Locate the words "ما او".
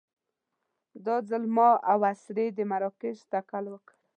1.55-1.99